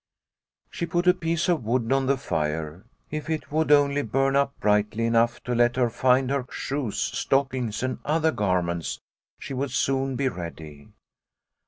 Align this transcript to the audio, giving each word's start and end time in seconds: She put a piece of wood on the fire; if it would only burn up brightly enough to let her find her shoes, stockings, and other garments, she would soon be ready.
She 0.71 0.87
put 0.87 1.05
a 1.05 1.13
piece 1.13 1.47
of 1.47 1.63
wood 1.63 1.91
on 1.93 2.07
the 2.07 2.17
fire; 2.17 2.87
if 3.11 3.29
it 3.29 3.51
would 3.51 3.71
only 3.71 4.01
burn 4.01 4.35
up 4.35 4.59
brightly 4.59 5.05
enough 5.05 5.43
to 5.43 5.53
let 5.53 5.75
her 5.75 5.91
find 5.91 6.31
her 6.31 6.47
shoes, 6.49 6.97
stockings, 6.97 7.83
and 7.83 7.99
other 8.03 8.31
garments, 8.31 8.99
she 9.39 9.53
would 9.53 9.69
soon 9.69 10.15
be 10.15 10.27
ready. 10.27 10.87